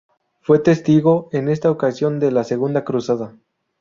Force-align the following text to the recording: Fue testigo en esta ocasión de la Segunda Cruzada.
Fue 0.41 0.57
testigo 0.57 1.29
en 1.31 1.47
esta 1.47 1.69
ocasión 1.69 2.19
de 2.19 2.31
la 2.31 2.43
Segunda 2.43 2.83
Cruzada. 2.83 3.35